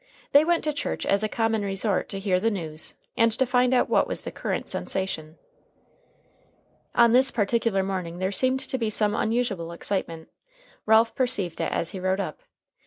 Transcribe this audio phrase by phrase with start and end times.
[0.31, 3.71] They went to church as a common resort to hear the news, and to find
[3.71, 5.37] out what was the current sensation.
[6.95, 10.29] On this particular morning there seemed to be some unusual excitement.
[10.87, 12.41] Ralph perceived it as he rode up.